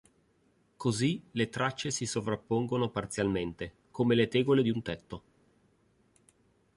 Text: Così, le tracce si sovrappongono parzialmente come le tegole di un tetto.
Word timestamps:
Così, 0.77 1.21
le 1.33 1.49
tracce 1.49 1.91
si 1.91 2.07
sovrappongono 2.07 2.89
parzialmente 2.89 3.71
come 3.91 4.15
le 4.15 4.27
tegole 4.27 4.63
di 4.63 4.71
un 4.71 4.81
tetto. 4.81 5.23